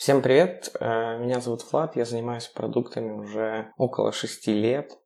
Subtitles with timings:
[0.00, 4.98] Всем привет, э, меня зовут Влад, я занимаюсь продуктами уже около шести лет.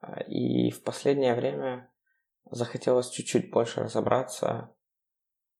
[0.00, 1.90] Э, и в последнее время
[2.48, 4.70] захотелось чуть-чуть больше разобраться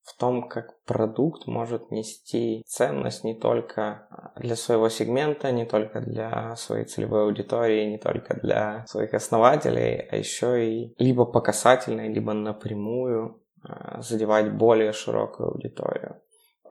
[0.04, 4.06] в том, как продукт может нести ценность не только
[4.37, 10.15] для своего сегмента, не только для своей целевой аудитории, не только для своих основателей, а
[10.15, 16.23] еще и либо по касательной, либо напрямую э, задевать более широкую аудиторию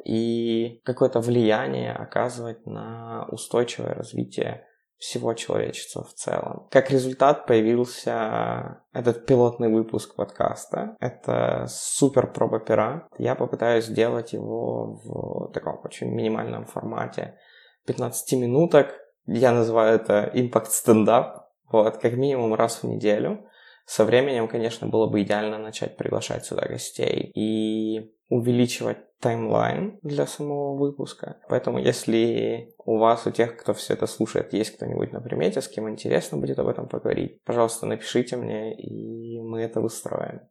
[0.04, 6.68] и какое-то влияние оказывать на устойчивое развитие всего человечества в целом.
[6.72, 10.96] Как результат появился этот пилотный выпуск подкаста.
[11.00, 13.08] Это супер проба пера.
[13.18, 17.38] Я попытаюсь сделать его в таком очень минимальном формате
[17.86, 18.96] 15 минуток.
[19.28, 21.48] Я называю это импакт стендап.
[21.72, 23.47] Вот, как минимум раз в неделю.
[23.88, 30.76] Со временем, конечно, было бы идеально начать приглашать сюда гостей и увеличивать таймлайн для самого
[30.76, 31.38] выпуска.
[31.48, 35.70] Поэтому, если у вас, у тех, кто все это слушает, есть кто-нибудь на примете, с
[35.70, 40.42] кем интересно будет об этом поговорить, пожалуйста, напишите мне, и мы это выстроим.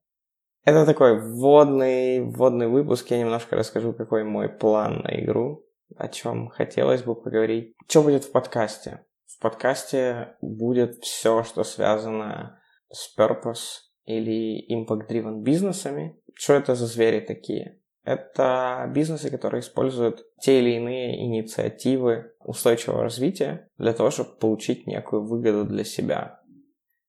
[0.65, 3.11] Это такой вводный, вводный выпуск.
[3.11, 7.75] Я немножко расскажу, какой мой план на игру, о чем хотелось бы поговорить.
[7.87, 9.05] Что будет в подкасте?
[9.27, 12.59] В подкасте будет все, что связано
[12.91, 16.21] с purpose или impact-driven бизнесами.
[16.35, 17.81] Что это за звери такие?
[18.05, 25.25] Это бизнесы, которые используют те или иные инициативы устойчивого развития для того, чтобы получить некую
[25.25, 26.41] выгоду для себя.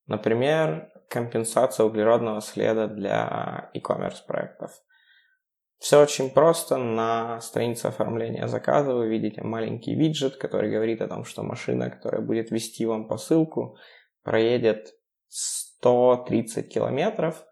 [0.07, 4.71] Например, компенсация углеродного следа для e-commerce проектов.
[5.77, 6.77] Все очень просто.
[6.77, 12.21] На странице оформления заказа вы видите маленький виджет, который говорит о том, что машина, которая
[12.21, 13.77] будет вести вам посылку,
[14.23, 14.95] проедет
[15.29, 17.43] 130 километров,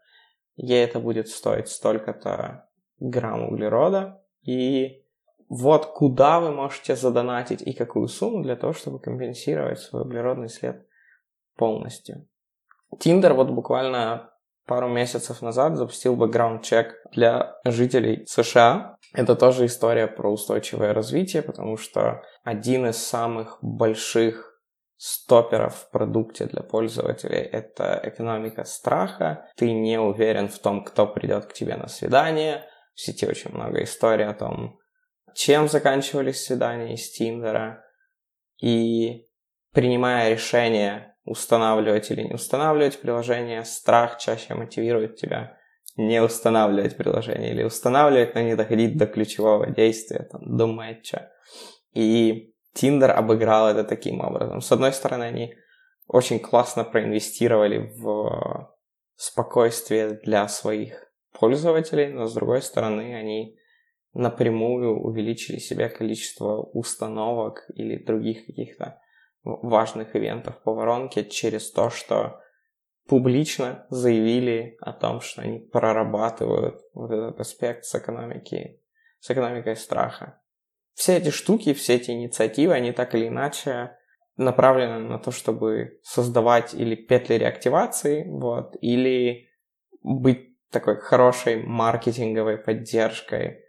[0.55, 2.67] ей это будет стоить столько-то
[2.99, 5.03] грамм углерода, и
[5.49, 10.85] вот куда вы можете задонатить и какую сумму для того, чтобы компенсировать свой углеродный след
[11.55, 12.27] полностью.
[12.99, 14.31] Тиндер вот буквально
[14.65, 18.97] пару месяцев назад запустил бэкграунд-чек для жителей США.
[19.13, 24.54] Это тоже история про устойчивое развитие, потому что один из самых больших
[24.97, 29.49] стоперов в продукте для пользователей– это экономика страха.
[29.55, 32.63] Ты не уверен в том, кто придет к тебе на свидание.
[32.93, 34.79] В сети очень много историй о том,
[35.33, 37.83] чем заканчивались свидания из Тиндера.
[38.61, 39.27] И
[39.73, 45.57] принимая решение устанавливать или не устанавливать приложение, страх чаще мотивирует тебя
[45.97, 51.31] не устанавливать приложение или устанавливать, но не доходить до ключевого действия, там, до матча.
[51.93, 54.59] И Тиндер обыграл это таким образом.
[54.59, 55.55] С одной стороны, они
[56.07, 58.75] очень классно проинвестировали в
[59.15, 63.57] спокойствие для своих пользователей, но с другой стороны, они
[64.13, 68.99] напрямую увеличили себе количество установок или других каких-то
[69.43, 72.41] важных ивентов по воронке через то, что
[73.07, 78.81] публично заявили о том, что они прорабатывают вот этот аспект с экономики,
[79.19, 80.41] с экономикой страха
[80.95, 83.95] все эти штуки, все эти инициативы, они так или иначе
[84.37, 89.49] направлены на то, чтобы создавать или петли реактивации, вот, или
[90.01, 93.63] быть такой хорошей маркетинговой поддержкой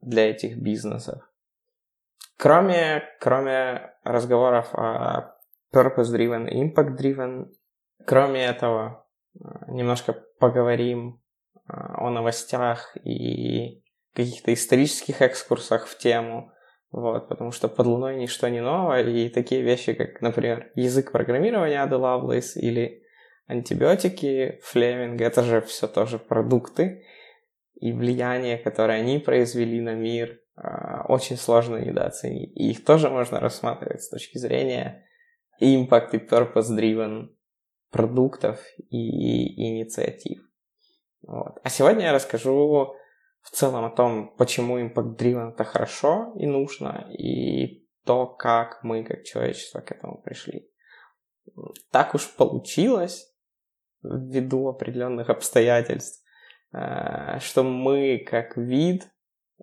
[0.00, 1.22] для этих бизнесов.
[2.38, 5.34] Кроме, кроме разговоров о
[5.74, 7.46] purpose-driven impact-driven,
[8.06, 9.06] кроме этого,
[9.66, 11.22] немножко поговорим
[11.66, 13.82] о новостях и
[14.14, 16.52] каких-то исторических экскурсах в тему,
[16.96, 21.82] вот, потому что под луной ничто не новое, и такие вещи, как, например, язык программирования
[21.82, 23.02] Ады Лавлейс или
[23.46, 27.04] антибиотики Флеминга, это же все тоже продукты,
[27.74, 32.56] и влияние, которое они произвели на мир, а, очень сложно недооценить.
[32.56, 35.06] И их тоже можно рассматривать с точки зрения
[35.60, 37.28] impact и purpose-driven
[37.90, 38.58] продуктов
[38.88, 40.40] и инициатив.
[41.26, 41.58] Вот.
[41.62, 42.94] А сегодня я расскажу
[43.46, 49.04] в целом о том, почему Impact Driven это хорошо и нужно, и то, как мы
[49.04, 50.68] как человечество к этому пришли.
[51.92, 53.32] Так уж получилось,
[54.02, 56.24] ввиду определенных обстоятельств,
[56.72, 59.08] э, что мы как вид,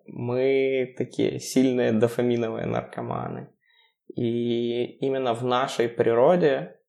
[0.05, 3.49] мы такие сильные дофаминовые наркоманы.
[4.15, 6.79] И именно в нашей природе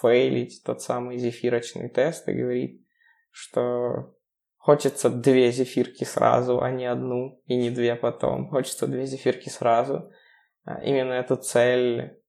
[0.00, 2.86] фейлить тот самый зефирочный тест и говорить,
[3.30, 4.14] что
[4.58, 8.50] Хочется две зефирки сразу, а не одну и не две потом.
[8.50, 10.10] Хочется две зефирки сразу.
[10.64, 12.20] А, именно эту цель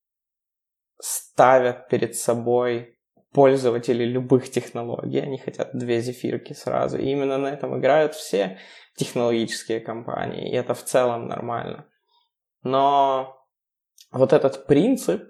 [1.02, 2.98] ставят перед собой
[3.34, 5.20] пользователи любых технологий.
[5.20, 6.98] Они хотят две зефирки сразу.
[6.98, 8.60] И именно на этом играют все
[8.96, 10.52] технологические компании.
[10.52, 11.88] И это в целом нормально.
[12.64, 13.38] Но
[14.12, 15.24] вот этот принцип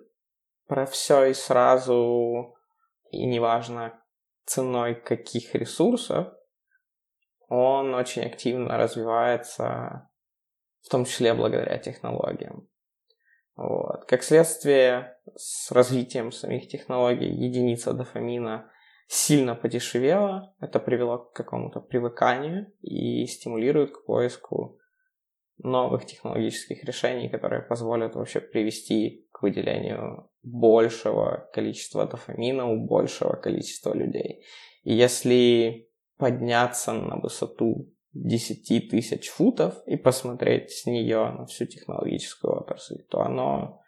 [0.67, 2.55] про все и сразу,
[3.11, 3.99] и неважно
[4.45, 6.33] ценой каких ресурсов,
[7.49, 10.09] он очень активно развивается,
[10.81, 12.67] в том числе благодаря технологиям.
[13.55, 14.05] Вот.
[14.05, 18.71] Как следствие, с развитием самих технологий единица дофамина
[19.09, 20.55] сильно подешевела.
[20.61, 24.79] Это привело к какому-то привыканию и стимулирует к поиску
[25.57, 33.93] новых технологических решений, которые позволят вообще привести к выделению большего количества дофамина у большего количества
[33.93, 34.45] людей.
[34.83, 35.88] И если
[36.19, 43.21] подняться на высоту 10 тысяч футов и посмотреть с нее на всю технологическую отрасль, то
[43.21, 43.81] оно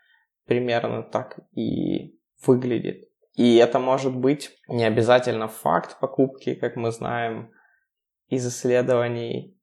[0.46, 3.10] примерно так и выглядит.
[3.36, 7.52] И это может быть не обязательно факт покупки, как мы знаем
[8.28, 9.58] из исследований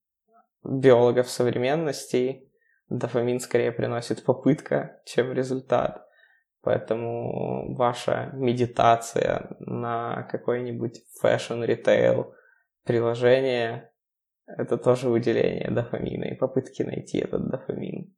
[0.62, 2.50] биологов современности.
[2.90, 6.06] Дофамин скорее приносит попытка, чем результат.
[6.62, 12.32] Поэтому ваша медитация на какой-нибудь retail
[12.88, 13.92] приложение
[14.56, 18.16] это тоже выделение дофамина и попытки найти этот дофамин.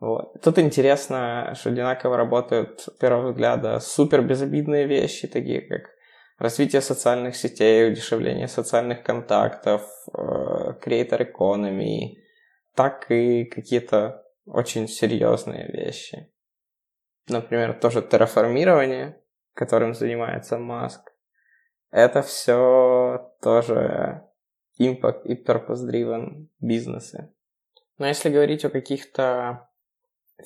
[0.00, 0.42] Вот.
[0.42, 5.82] Тут интересно, что одинаково работают, с первого взгляда, супер безобидные вещи, такие как
[6.38, 9.82] развитие социальных сетей, удешевление социальных контактов,
[10.12, 12.16] creator э, economy,
[12.74, 16.32] так и какие-то очень серьезные вещи.
[17.28, 19.20] Например, тоже терраформирование,
[19.54, 21.12] которым занимается Маск.
[21.90, 24.28] Это все тоже
[24.78, 27.32] impact и purpose-driven бизнесы.
[27.98, 29.68] Но если говорить о каких-то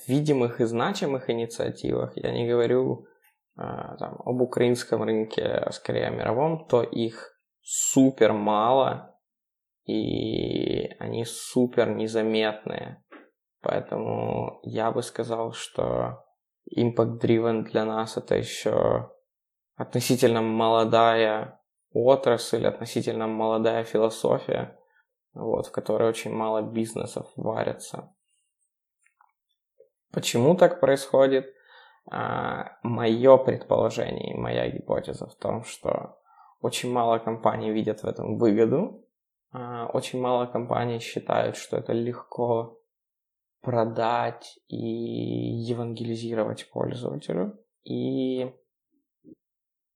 [0.06, 3.06] видимых и значимых инициативах, я не говорю
[3.56, 9.18] а, там, об украинском рынке, а скорее о мировом, то их супер мало,
[9.84, 13.04] и они супер незаметные.
[13.60, 16.24] Поэтому я бы сказал, что
[16.76, 19.11] Impact Driven для нас это еще
[19.82, 21.60] относительно молодая
[21.92, 24.78] отрасль, относительно молодая философия,
[25.34, 28.14] вот, в которой очень мало бизнесов варятся.
[30.12, 31.52] Почему так происходит?
[32.10, 36.18] А, мое предположение, моя гипотеза в том, что
[36.60, 39.04] очень мало компаний видят в этом выгоду,
[39.52, 42.78] а, очень мало компаний считают, что это легко
[43.60, 47.58] продать и евангелизировать пользователю.
[47.84, 48.52] И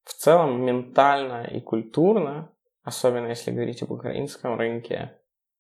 [0.06, 5.19] в целом ментально и культурно, особенно если говорить об украинском рынке,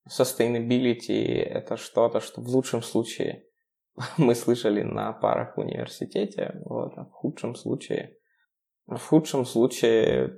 [0.08, 3.44] sustainability– это что-то, что в лучшем случае
[4.16, 8.16] мы слышали на парах в университете, вот, а в худшем случае,
[8.86, 10.36] в худшем случае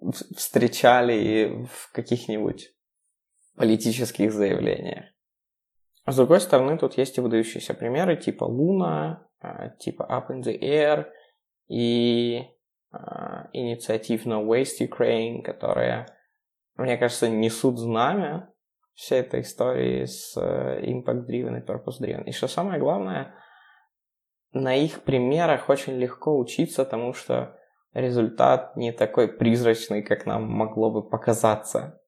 [0.34, 2.72] встречали в каких-нибудь
[3.54, 5.04] политических заявлениях.
[6.06, 10.58] С другой стороны, тут есть и выдающиеся примеры типа Луна, а, типа Up in the
[10.58, 11.04] Air
[11.68, 12.46] и
[13.52, 16.06] инициатив No Waste Ukraine, которые,
[16.76, 18.52] мне кажется, несут знамя
[18.94, 22.24] всей этой истории с э, Impact Driven и Purpose Driven.
[22.24, 23.34] И что самое главное,
[24.52, 27.56] на их примерах очень легко учиться тому, что
[27.92, 32.00] результат не такой призрачный, как нам могло бы показаться.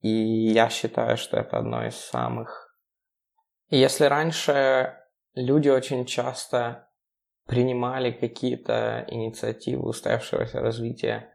[0.00, 2.76] И я считаю, что это одно из самых...
[3.70, 4.96] Если раньше
[5.34, 6.90] люди очень часто
[7.46, 11.30] принимали какие-то инициативы устоявшегося развития.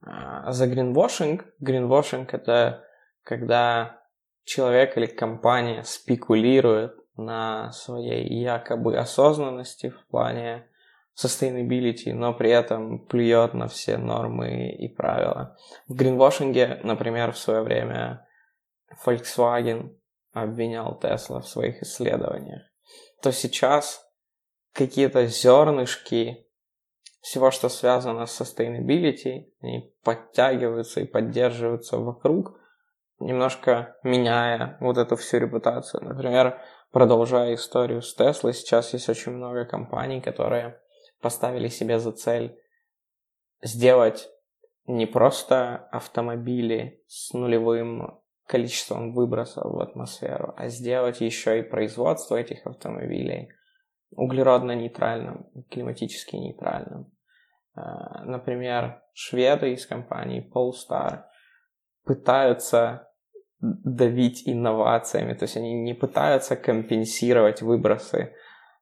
[0.00, 2.84] А, за гринвошинг, гринвошинг это
[3.24, 4.00] когда
[4.44, 10.66] человек или компания спекулирует на своей якобы осознанности в плане
[11.22, 15.56] sustainability, но при этом плюет на все нормы и правила.
[15.88, 18.26] В гринвошинге, например, в свое время
[19.04, 19.96] Volkswagen
[20.32, 22.62] обвинял Tesla в своих исследованиях,
[23.20, 24.07] то сейчас
[24.78, 26.46] какие-то зернышки
[27.20, 32.56] всего, что связано с sustainability, они подтягиваются и поддерживаются вокруг,
[33.18, 36.04] немножко меняя вот эту всю репутацию.
[36.04, 36.60] Например,
[36.92, 40.80] продолжая историю с Tesla, сейчас есть очень много компаний, которые
[41.20, 42.56] поставили себе за цель
[43.60, 44.30] сделать
[44.86, 52.64] не просто автомобили с нулевым количеством выбросов в атмосферу, а сделать еще и производство этих
[52.64, 53.50] автомобилей
[54.16, 57.10] углеродно-нейтральным, климатически нейтральным.
[57.76, 61.24] Э, например, шведы из компании Polestar
[62.04, 63.08] пытаются
[63.60, 68.34] давить инновациями, то есть они не пытаются компенсировать выбросы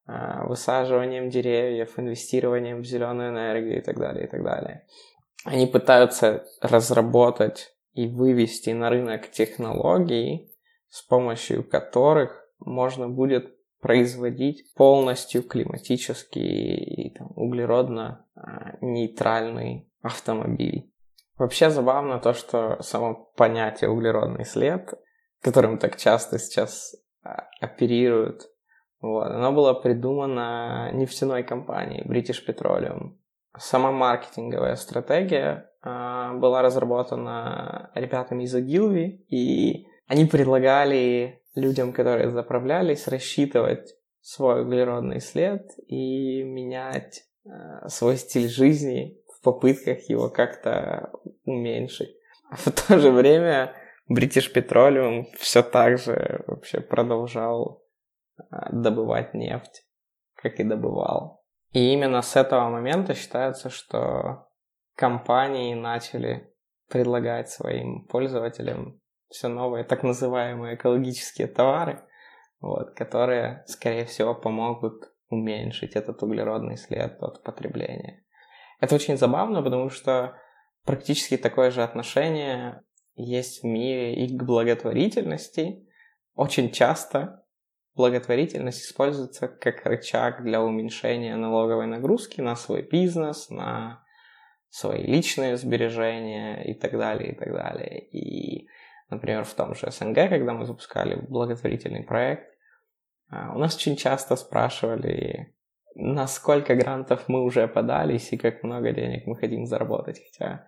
[0.06, 4.87] э, высаживанием деревьев, инвестированием в зеленую энергию и так далее, и так далее.
[5.45, 10.50] Они пытаются разработать и вывести на рынок технологии,
[10.88, 18.76] с помощью которых можно будет производить полностью климатически и там, углеродно а,
[20.02, 20.90] автомобиль.
[21.37, 24.95] Вообще забавно то, что само понятие углеродный след,
[25.42, 28.49] которым так часто сейчас а, оперируют,
[29.00, 33.16] вот, оно было придумано нефтяной компанией British Petroleum.
[33.59, 43.08] Сама маркетинговая стратегия э, была разработана ребятами из Ogilvy, и они предлагали людям, которые заправлялись,
[43.08, 51.10] рассчитывать свой углеродный след и менять э, свой стиль жизни в попытках его как-то
[51.44, 52.14] уменьшить.
[52.50, 53.75] А в то же время
[54.10, 57.84] British Petroleum все так же вообще продолжал
[58.38, 59.84] э, добывать нефть,
[60.34, 61.44] как и добывал.
[61.72, 64.48] И именно с этого момента считается, что
[64.94, 66.52] компании начали
[66.88, 72.02] предлагать своим пользователям все новые так называемые экологические товары,
[72.61, 78.25] вот, которые, скорее всего, помогут уменьшить этот углеродный след от потребления.
[78.80, 80.37] Это очень забавно, потому что
[80.85, 82.83] практически такое же отношение
[83.14, 85.87] есть в мире и к благотворительности.
[86.35, 87.45] Очень часто
[87.95, 94.04] благотворительность используется как рычаг для уменьшения налоговой нагрузки на свой бизнес, на
[94.68, 98.06] свои личные сбережения и так далее, и так далее.
[98.11, 98.68] И
[99.08, 102.48] Например, в том же СНГ, когда мы запускали благотворительный проект,
[103.30, 105.54] а, у нас очень часто спрашивали,
[105.94, 110.20] на сколько грантов мы уже подались и как много денег мы хотим заработать.
[110.25, 110.66] Хотя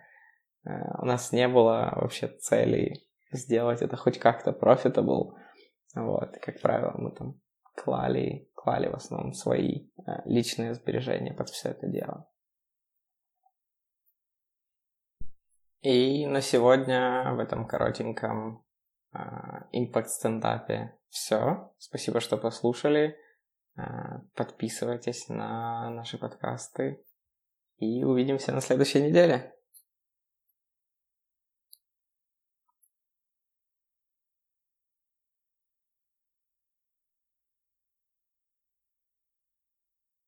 [0.65, 3.03] а, у нас не было вообще цели
[3.33, 5.35] сделать это хоть как-то profitable.
[5.95, 7.41] Вот, как правило, мы там
[7.75, 12.29] клали, клали в основном свои а, личные сбережения под все это дело.
[15.81, 18.65] И на сегодня в этом коротеньком
[19.73, 21.73] импакт-стендапе все.
[21.79, 23.17] Спасибо, что послушали.
[23.77, 27.05] А, подписывайтесь на наши подкасты.
[27.77, 29.55] И увидимся на следующей неделе.